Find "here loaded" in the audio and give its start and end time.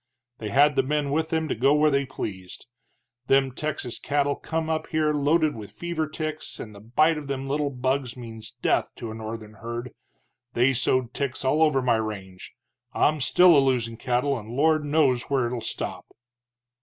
4.87-5.55